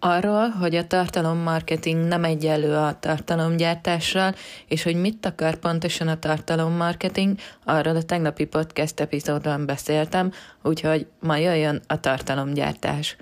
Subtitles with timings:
[0.00, 4.34] Arról, hogy a tartalommarketing nem egyenlő a tartalomgyártással,
[4.68, 10.32] és hogy mit akar pontosan a tartalommarketing, arról a tegnapi podcast epizódban beszéltem,
[10.62, 13.16] úgyhogy ma jöjjön a tartalomgyártás.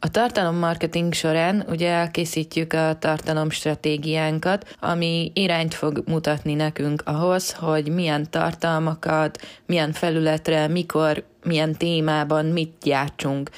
[0.00, 8.30] A tartalommarketing során ugye elkészítjük a tartalomstratégiánkat, ami irányt fog mutatni nekünk ahhoz, hogy milyen
[8.30, 13.50] tartalmakat, milyen felületre, mikor, milyen témában mit gyártsunk.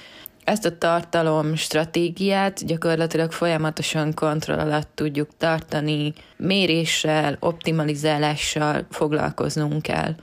[0.44, 10.14] Ezt a tartalom stratégiát gyakorlatilag folyamatosan kontroll alatt tudjuk tartani, méréssel, optimalizálással foglalkoznunk kell.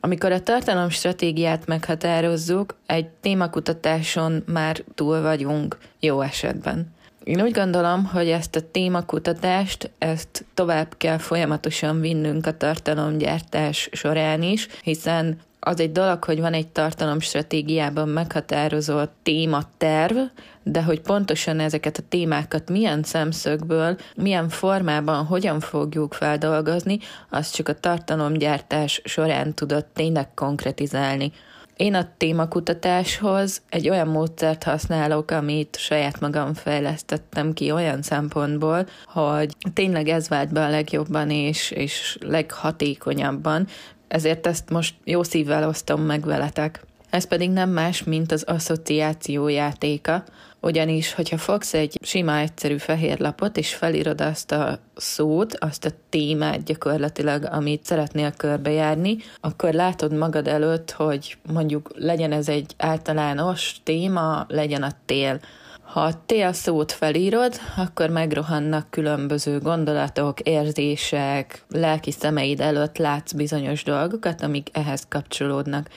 [0.00, 6.92] Amikor a tartalom stratégiát meghatározzuk, egy témakutatáson már túl vagyunk, jó esetben.
[7.24, 14.42] Én úgy gondolom, hogy ezt a témakutatást, ezt tovább kell folyamatosan vinnünk a tartalomgyártás során
[14.42, 20.16] is, hiszen az egy dolog, hogy van egy tartalomstratégiában meghatározott tématerv,
[20.62, 26.98] de hogy pontosan ezeket a témákat milyen szemszögből, milyen formában, hogyan fogjuk feldolgozni,
[27.30, 31.32] azt csak a tartalomgyártás során tudott tényleg konkretizálni.
[31.76, 39.56] Én a témakutatáshoz egy olyan módszert használok, amit saját magam fejlesztettem ki olyan szempontból, hogy
[39.72, 43.66] tényleg ez vált be a legjobban és, és leghatékonyabban,
[44.08, 46.84] ezért ezt most jó szívvel osztom meg veletek.
[47.10, 50.24] Ez pedig nem más, mint az asszociáció játéka,
[50.60, 55.90] ugyanis, hogyha fogsz egy sima, egyszerű fehér lapot, és felírod azt a szót, azt a
[56.08, 63.76] témát gyakorlatilag, amit szeretnél körbejárni, akkor látod magad előtt, hogy mondjuk legyen ez egy általános
[63.82, 65.40] téma, legyen a tél.
[65.84, 73.82] Ha a tél szót felírod, akkor megrohannak különböző gondolatok, érzések, lelki szemeid előtt látsz bizonyos
[73.82, 75.88] dolgokat, amik ehhez kapcsolódnak.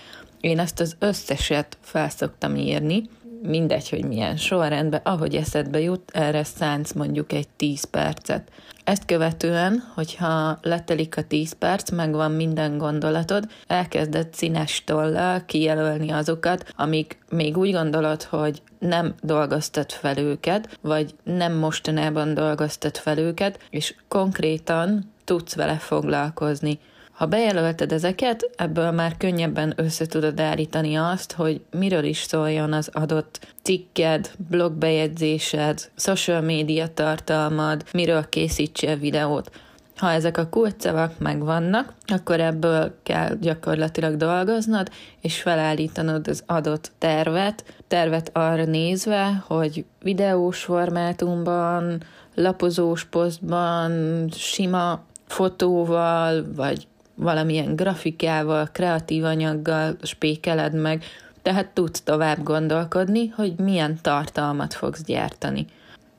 [0.42, 3.10] Én ezt az összeset felszoktam írni,
[3.42, 8.52] mindegy, hogy milyen sorrendben, ahogy eszedbe jut, erre szánsz mondjuk egy 10 percet.
[8.84, 16.74] Ezt követően, hogyha letelik a 10 perc, megvan minden gondolatod, elkezded színes tollal kijelölni azokat,
[16.76, 23.60] amik még úgy gondolod, hogy nem dolgoztat fel őket, vagy nem mostanában dolgoztat fel őket,
[23.70, 26.80] és konkrétan tudsz vele foglalkozni.
[27.18, 32.90] Ha bejelölted ezeket, ebből már könnyebben össze tudod állítani azt, hogy miről is szóljon az
[32.94, 39.52] adott cikked, blogbejegyzésed, social média tartalmad, miről készítsél videót.
[39.96, 44.90] Ha ezek a kulcsszavak megvannak, akkor ebből kell gyakorlatilag dolgoznod,
[45.22, 52.04] és felállítanod az adott tervet, tervet arra nézve, hogy videós formátumban,
[52.36, 53.92] lapozós posztban,
[54.30, 61.04] sima fotóval, vagy valamilyen grafikával, kreatív anyaggal spékeled meg,
[61.42, 65.66] tehát tudsz tovább gondolkodni, hogy milyen tartalmat fogsz gyártani.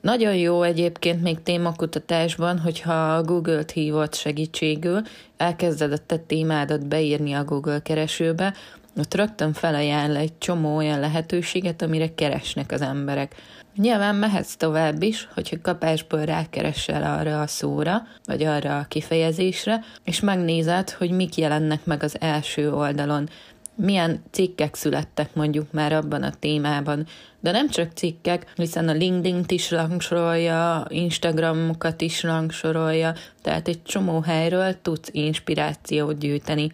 [0.01, 5.01] Nagyon jó egyébként még témakutatásban, hogyha a Google-t hívott segítségül,
[5.37, 8.53] elkezded a te témádat beírni a Google keresőbe,
[8.97, 13.35] ott rögtön felajánl egy csomó olyan lehetőséget, amire keresnek az emberek.
[13.81, 20.19] Nyilván mehetsz tovább is, hogyha kapásból rákeresel arra a szóra, vagy arra a kifejezésre, és
[20.19, 23.29] megnézed, hogy mik jelennek meg az első oldalon,
[23.75, 27.05] milyen cikkek születtek mondjuk már abban a témában.
[27.39, 34.19] De nem csak cikkek, hiszen a LinkedIn-t is rangsorolja, Instagramokat is rangsorolja, tehát egy csomó
[34.19, 36.71] helyről tudsz inspirációt gyűjteni.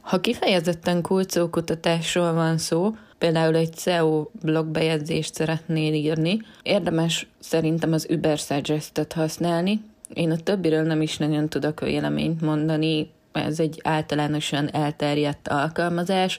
[0.00, 8.38] Ha kifejezetten kulcókutatásról van szó, például egy SEO blogbejegyzést szeretnél írni, érdemes szerintem az Uber
[8.38, 9.80] Suggest-et használni.
[10.14, 16.38] Én a többiről nem is nagyon tudok véleményt mondani, ez egy általánosan elterjedt alkalmazás.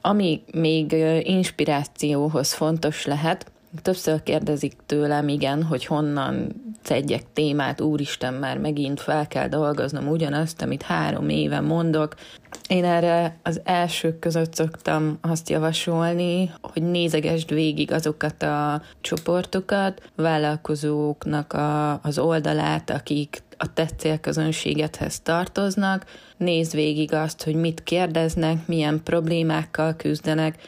[0.00, 8.58] Ami még inspirációhoz fontos lehet, többször kérdezik tőlem, igen, hogy honnan szedjek témát, úristen, már
[8.58, 12.14] megint fel kell dolgoznom ugyanazt, amit három éve mondok.
[12.68, 21.52] Én erre az elsők között szoktam azt javasolni, hogy nézegesd végig azokat a csoportokat, vállalkozóknak
[21.52, 26.04] a, az oldalát, akik a te célközönségedhez tartoznak,
[26.36, 30.58] nézd végig azt, hogy mit kérdeznek, milyen problémákkal küzdenek,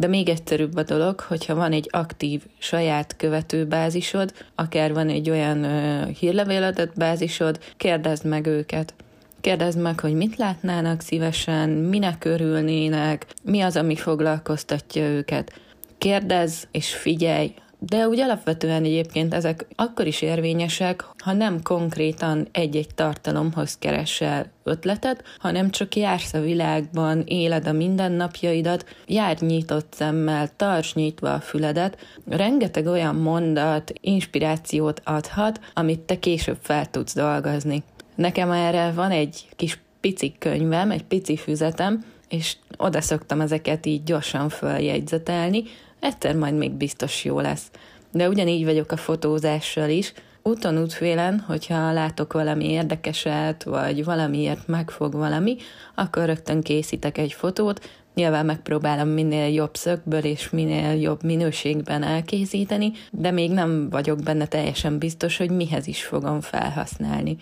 [0.00, 5.64] de még egyszerűbb a dolog, hogyha van egy aktív saját követőbázisod, akár van egy olyan
[5.64, 8.94] ö, hírlevél bázisod, kérdezd meg őket.
[9.40, 15.60] Kérdezd meg, hogy mit látnának szívesen, minek örülnének, mi az, ami foglalkoztatja őket.
[15.98, 22.94] Kérdezz és figyelj, De úgy alapvetően egyébként ezek akkor is érvényesek, ha nem konkrétan egy-egy
[22.94, 30.94] tartalomhoz keresel ötletet, hanem csak jársz a világban, éled a mindennapjaidat, jár nyitott szemmel, tarts
[30.94, 31.98] nyitva a füledet,
[32.28, 37.82] rengeteg olyan mondat, inspirációt adhat, amit te később fel tudsz dolgozni.
[38.14, 44.02] Nekem erre van egy kis pici könyvem, egy pici füzetem, és oda szoktam ezeket így
[44.02, 45.62] gyorsan följegyzetelni,
[46.00, 47.70] egyszer majd még biztos jó lesz.
[48.12, 50.12] De ugyanígy vagyok a fotózással is,
[50.42, 55.56] úton útfélen, hogyha látok valami érdekeset, vagy valamiért megfog valami,
[55.94, 57.80] akkor rögtön készítek egy fotót,
[58.14, 64.46] Nyilván megpróbálom minél jobb szögből és minél jobb minőségben elkészíteni, de még nem vagyok benne
[64.46, 67.36] teljesen biztos, hogy mihez is fogom felhasználni.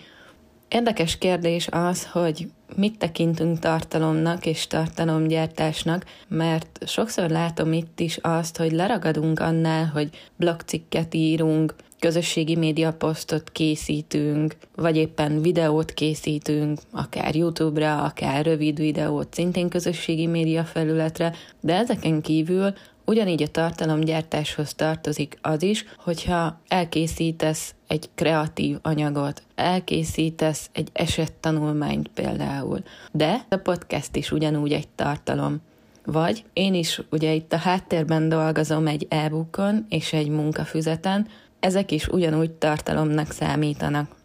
[0.69, 8.57] Érdekes kérdés az, hogy mit tekintünk tartalomnak és tartalomgyártásnak, mert sokszor látom itt is azt,
[8.57, 17.35] hogy leragadunk annál, hogy blogcikket írunk, közösségi média posztot készítünk, vagy éppen videót készítünk, akár
[17.35, 22.73] YouTube-ra, akár rövid videót szintén közösségi média felületre, de ezeken kívül
[23.09, 32.83] Ugyanígy a tartalomgyártáshoz tartozik az is, hogyha elkészítesz egy kreatív anyagot, elkészítesz egy esettanulmányt például,
[33.11, 35.61] de a podcast is ugyanúgy egy tartalom.
[36.05, 41.27] Vagy én is ugye itt a háttérben dolgozom egy e-bookon és egy munkafüzeten,
[41.59, 44.18] ezek is ugyanúgy tartalomnak számítanak.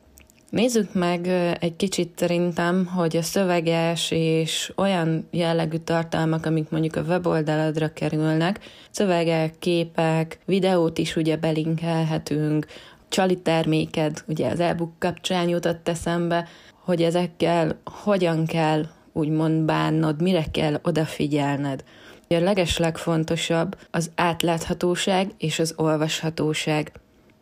[0.54, 1.26] Nézzük meg
[1.60, 8.60] egy kicsit szerintem, hogy a szöveges és olyan jellegű tartalmak, amik mondjuk a weboldaladra kerülnek,
[8.90, 12.66] szövegek, képek, videót is ugye belinkelhetünk,
[13.08, 16.48] csali terméked, ugye az e-book kapcsán jutott eszembe,
[16.84, 21.84] hogy ezekkel hogyan kell úgymond bánnod, mire kell odafigyelned.
[22.28, 26.92] A legeslegfontosabb az átláthatóság és az olvashatóság.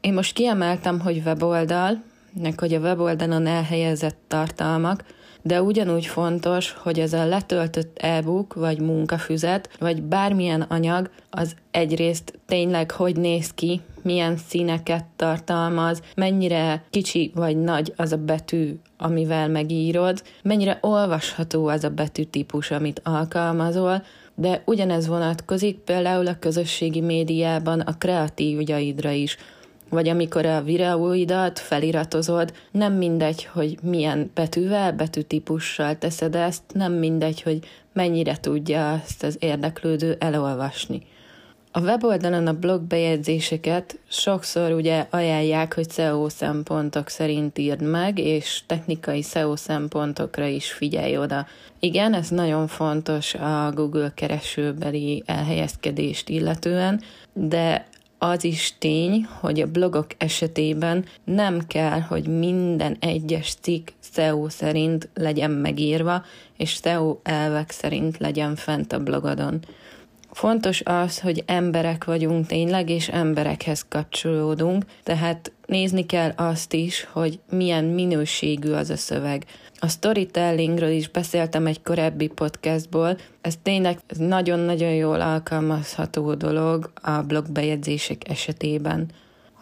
[0.01, 5.05] Én most kiemeltem, hogy weboldal, meg hogy a weboldalon elhelyezett tartalmak,
[5.43, 12.39] de ugyanúgy fontos, hogy ez a letöltött e-book, vagy munkafüzet, vagy bármilyen anyag, az egyrészt
[12.47, 19.49] tényleg hogy néz ki, milyen színeket tartalmaz, mennyire kicsi vagy nagy az a betű, amivel
[19.49, 24.03] megírod, mennyire olvasható az a betűtípus, amit alkalmazol,
[24.35, 29.37] de ugyanez vonatkozik például a közösségi médiában a kreatív ügyaidra is
[29.93, 37.43] vagy amikor a videóidat feliratozod, nem mindegy, hogy milyen betűvel, betűtípussal teszed ezt, nem mindegy,
[37.43, 37.59] hogy
[37.93, 41.03] mennyire tudja ezt az érdeklődő elolvasni.
[41.73, 48.63] A weboldalon a blog bejegyzéseket sokszor ugye ajánlják, hogy SEO szempontok szerint írd meg, és
[48.67, 51.47] technikai SEO szempontokra is figyelj oda.
[51.81, 57.01] Igen, ez nagyon fontos a Google keresőbeli elhelyezkedést illetően,
[57.33, 57.87] de
[58.25, 65.09] az is tény, hogy a blogok esetében nem kell, hogy minden egyes cikk SEO szerint
[65.15, 66.25] legyen megírva,
[66.57, 69.65] és SEO elvek szerint legyen fent a blogodon.
[70.33, 77.41] Fontos az, hogy emberek vagyunk tényleg, és emberekhez kapcsolódunk, tehát nézni kell azt is, hogy
[77.51, 79.45] milyen minőségű az a szöveg.
[79.79, 88.29] A storytellingről is beszéltem egy korábbi podcastból, ez tényleg nagyon-nagyon jól alkalmazható dolog a blogbejegyzések
[88.29, 89.07] esetében.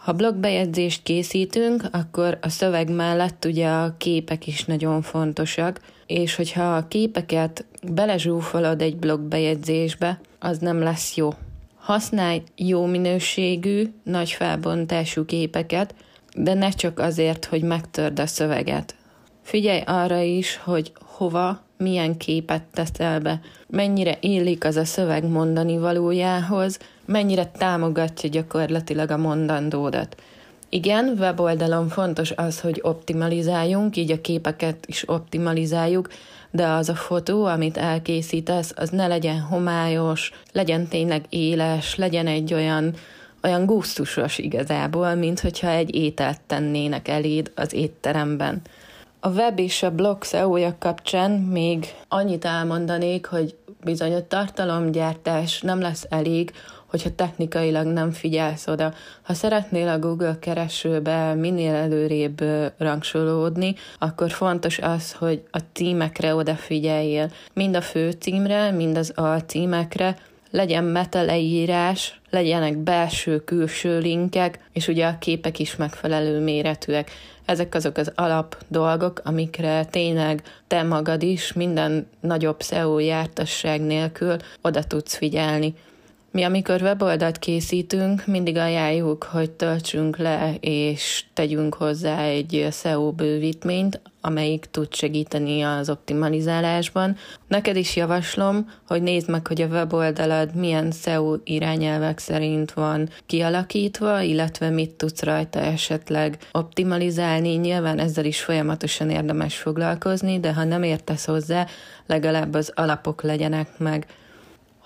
[0.03, 6.75] Ha blogbejegyzést készítünk, akkor a szöveg mellett ugye a képek is nagyon fontosak, és hogyha
[6.75, 11.29] a képeket belezsúfolod egy blogbejegyzésbe, az nem lesz jó.
[11.75, 15.95] Használj jó minőségű, nagy felbontású képeket,
[16.35, 18.95] de ne csak azért, hogy megtörd a szöveget.
[19.41, 25.77] Figyelj arra is, hogy hova, milyen képet teszel be, mennyire illik az a szöveg mondani
[25.77, 30.15] valójához, mennyire támogatja gyakorlatilag a mondandódat.
[30.69, 36.07] Igen, weboldalon fontos az, hogy optimalizáljunk, így a képeket is optimalizáljuk,
[36.51, 42.53] de az a fotó, amit elkészítesz, az ne legyen homályos, legyen tényleg éles, legyen egy
[42.53, 42.93] olyan,
[43.43, 48.61] olyan gusztusos igazából, mint hogyha egy ételt tennének eléd az étteremben.
[49.19, 55.81] A web és a blog SEO-ja kapcsán még annyit elmondanék, hogy bizony a tartalomgyártás nem
[55.81, 56.51] lesz elég,
[56.91, 58.93] hogyha technikailag nem figyelsz oda.
[59.21, 62.43] Ha szeretnél a Google keresőbe minél előrébb
[62.77, 67.31] rangsolódni, akkor fontos az, hogy a címekre odafigyeljél.
[67.53, 70.17] Mind a fő címre, mind az alcímekre,
[70.51, 77.11] legyen meta leírás, legyenek belső-külső linkek, és ugye a képek is megfelelő méretűek.
[77.45, 84.35] Ezek azok az alap dolgok, amikre tényleg te magad is minden nagyobb SEO jártasság nélkül
[84.61, 85.73] oda tudsz figyelni.
[86.33, 94.01] Mi, amikor weboldalt készítünk, mindig ajánljuk, hogy töltsünk le és tegyünk hozzá egy SEO bővítményt,
[94.21, 97.15] amelyik tud segíteni az optimalizálásban.
[97.47, 104.21] Neked is javaslom, hogy nézd meg, hogy a weboldalad milyen SEO irányelvek szerint van kialakítva,
[104.21, 107.53] illetve mit tudsz rajta esetleg optimalizálni.
[107.55, 111.67] Nyilván ezzel is folyamatosan érdemes foglalkozni, de ha nem értesz hozzá,
[112.05, 114.05] legalább az alapok legyenek meg.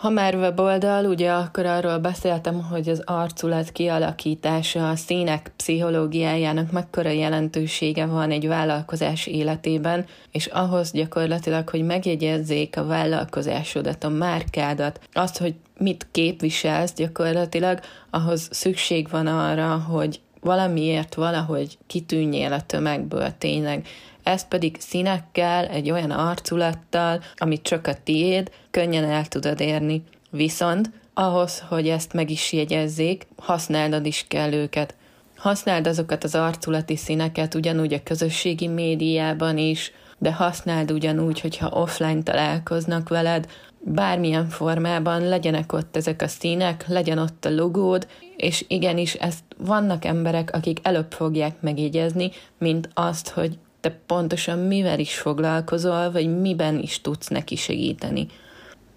[0.05, 7.09] Ha már weboldal, ugye akkor arról beszéltem, hogy az arculat kialakítása, a színek pszichológiájának mekkora
[7.09, 15.37] jelentősége van egy vállalkozás életében, és ahhoz gyakorlatilag, hogy megjegyezzék a vállalkozásodat, a márkádat, azt,
[15.37, 23.87] hogy mit képviselsz gyakorlatilag, ahhoz szükség van arra, hogy valamiért valahogy kitűnjél a tömegből tényleg
[24.25, 30.03] ez pedig színekkel, egy olyan arculattal, amit csak a tiéd, könnyen el tudod érni.
[30.29, 34.95] Viszont ahhoz, hogy ezt meg is jegyezzék, használnod is kell őket.
[35.35, 42.23] Használd azokat az arculati színeket ugyanúgy a közösségi médiában is, de használd ugyanúgy, hogyha offline
[42.23, 43.47] találkoznak veled,
[43.85, 50.05] bármilyen formában legyenek ott ezek a színek, legyen ott a logód, és igenis ezt vannak
[50.05, 56.79] emberek, akik előbb fogják megjegyezni, mint azt, hogy te pontosan mivel is foglalkozol, vagy miben
[56.79, 58.27] is tudsz neki segíteni.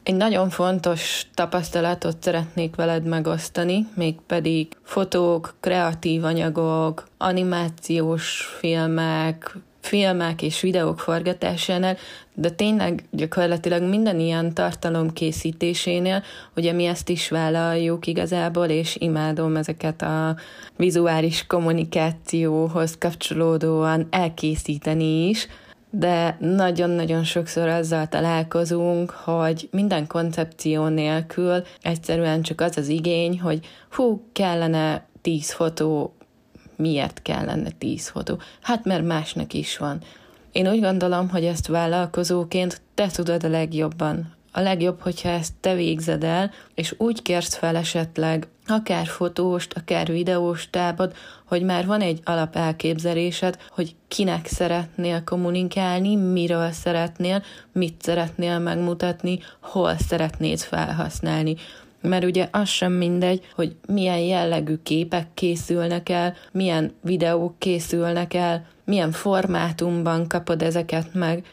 [0.02, 9.57] Egy nagyon fontos tapasztalatot szeretnék veled megosztani, mégpedig fotók, kreatív anyagok, animációs filmek,
[9.88, 11.97] filmek és videók forgatásánál,
[12.35, 16.23] de tényleg gyakorlatilag minden ilyen tartalom készítésénél,
[16.57, 20.37] ugye mi ezt is vállaljuk igazából, és imádom ezeket a
[20.76, 25.49] vizuális kommunikációhoz kapcsolódóan elkészíteni is,
[25.90, 33.61] de nagyon-nagyon sokszor azzal találkozunk, hogy minden koncepció nélkül egyszerűen csak az az igény, hogy
[33.90, 36.12] hú, kellene tíz fotó
[36.78, 38.38] miért kellene tíz fotó?
[38.61, 40.00] Hát mert másnak is van.
[40.52, 44.37] Én úgy gondolom, hogy ezt vállalkozóként te tudod a legjobban.
[44.52, 50.06] A legjobb, hogyha ezt te végzed el, és úgy kérsz fel esetleg akár fotóst, akár
[50.06, 57.42] videós tábot, hogy már van egy alap elképzelésed, hogy kinek szeretnél kommunikálni, miről szeretnél,
[57.73, 61.56] mit szeretnél megmutatni, hol szeretnéd felhasználni
[62.08, 68.66] mert ugye az sem mindegy, hogy milyen jellegű képek készülnek el, milyen videók készülnek el,
[68.84, 71.46] milyen formátumban kapod ezeket meg.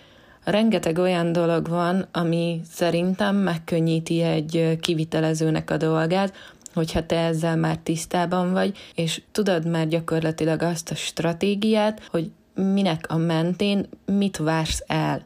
[0.43, 6.33] Rengeteg olyan dolog van, ami szerintem megkönnyíti egy kivitelezőnek a dolgát,
[6.73, 13.05] hogyha te ezzel már tisztában vagy, és tudod már gyakorlatilag azt a stratégiát, hogy minek
[13.09, 15.25] a mentén mit vársz el.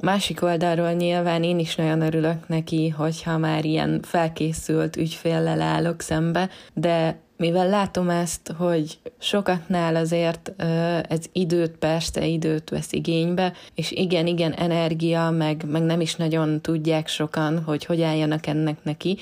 [0.00, 6.48] Másik oldalról nyilván én is nagyon örülök neki, hogyha már ilyen felkészült ügyféllel állok szembe,
[6.74, 10.52] de mivel látom ezt, hogy sokatnál azért
[11.08, 16.60] ez időt, persze időt vesz igénybe, és igen, igen, energia, meg, meg nem is nagyon
[16.60, 19.18] tudják sokan, hogy hogy álljanak ennek neki,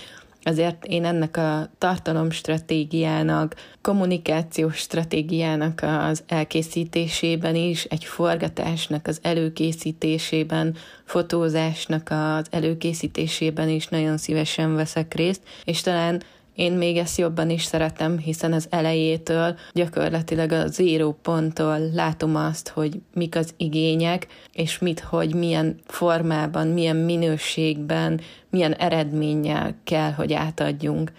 [0.46, 12.08] Azért én ennek a tartalomstratégiának, kommunikációs stratégiának az elkészítésében is, egy forgatásnak az előkészítésében, fotózásnak
[12.10, 16.22] az előkészítésében is nagyon szívesen veszek részt, és talán
[16.54, 22.68] én még ezt jobban is szeretem, hiszen az elejétől, gyakorlatilag a zéró ponttól látom azt,
[22.68, 28.20] hogy mik az igények, és mit, hogy milyen formában, milyen minőségben,
[28.50, 31.12] milyen eredménnyel kell, hogy átadjunk.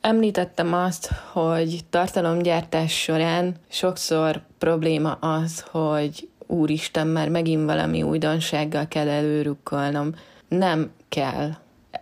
[0.00, 9.08] Említettem azt, hogy tartalomgyártás során sokszor probléma az, hogy úristen, már megint valami újdonsággal kell
[9.08, 10.14] előrukkolnom.
[10.48, 11.50] Nem kell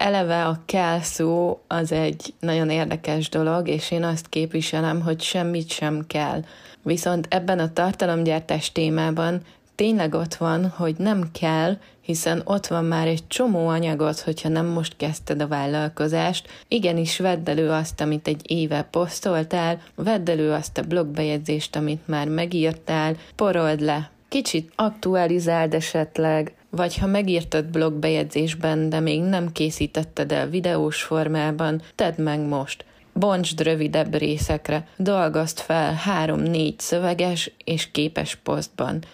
[0.05, 5.71] eleve a kell szó az egy nagyon érdekes dolog, és én azt képviselem, hogy semmit
[5.71, 6.43] sem kell.
[6.83, 9.41] Viszont ebben a tartalomgyártás témában
[9.75, 14.67] tényleg ott van, hogy nem kell, hiszen ott van már egy csomó anyagot, hogyha nem
[14.67, 16.49] most kezdted a vállalkozást.
[16.69, 22.29] Igenis, vedd elő azt, amit egy éve posztoltál, vedd elő azt a blogbejegyzést, amit már
[22.29, 30.49] megírtál, porold le, kicsit aktualizáld esetleg, vagy ha megírtad blogbejegyzésben, de még nem készítetted el
[30.49, 32.85] videós formában, tedd meg most.
[33.13, 39.05] Bontsd rövidebb részekre, dolgozd fel három-négy szöveges és képes posztban.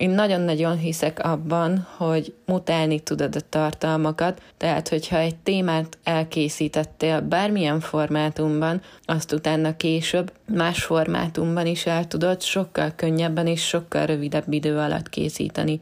[0.00, 7.80] Én nagyon-nagyon hiszek abban, hogy mutálni tudod a tartalmakat, tehát hogyha egy témát elkészítettél bármilyen
[7.80, 14.78] formátumban, azt utána később más formátumban is el tudod sokkal könnyebben és sokkal rövidebb idő
[14.78, 15.80] alatt készíteni.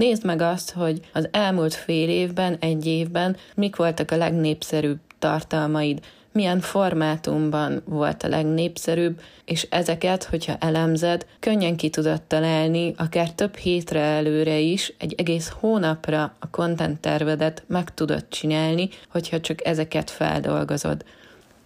[0.00, 6.00] Nézd meg azt, hogy az elmúlt fél évben, egy évben mik voltak a legnépszerűbb tartalmaid,
[6.32, 13.56] milyen formátumban volt a legnépszerűbb, és ezeket, hogyha elemzed, könnyen ki tudod találni, akár több
[13.56, 20.10] hétre előre is, egy egész hónapra a content tervedet meg tudod csinálni, hogyha csak ezeket
[20.10, 21.04] feldolgozod.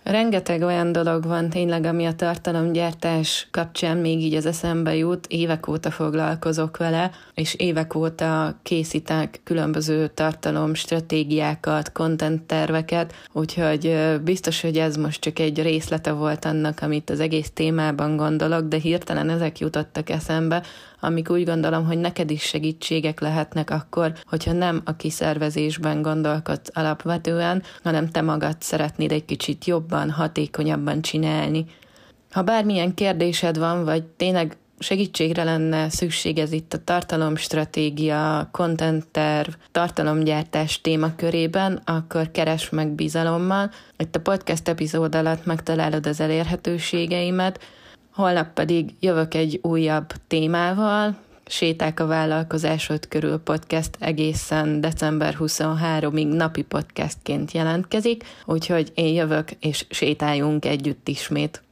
[0.05, 5.69] Rengeteg olyan dolog van tényleg, ami a tartalomgyártás kapcsán még így az eszembe jut, évek
[5.69, 14.79] óta foglalkozok vele, és évek óta készítek különböző tartalom stratégiákat, content terveket, úgyhogy biztos, hogy
[14.79, 19.59] ez most csak egy részlete volt annak, amit az egész témában gondolok, de hirtelen ezek
[19.59, 20.63] jutottak eszembe,
[21.05, 27.63] amik úgy gondolom, hogy neked is segítségek lehetnek akkor, hogyha nem a kiszervezésben gondolkodsz alapvetően,
[27.83, 31.67] hanem te magad szeretnéd egy kicsit jobban, hatékonyabban csinálni.
[32.31, 40.81] Ha bármilyen kérdésed van, vagy tényleg segítségre lenne szükséged itt a tartalomstratégia, content terv, tartalomgyártás
[40.81, 43.71] témakörében, akkor keres meg bizalommal.
[43.99, 47.61] Itt a podcast epizód alatt megtalálod az elérhetőségeimet,
[48.15, 51.17] holnap pedig jövök egy újabb témával,
[51.47, 59.87] Séták a vállalkozásod körül podcast egészen december 23-ig napi podcastként jelentkezik, úgyhogy én jövök, és
[59.91, 61.64] sétáljunk együtt ismét.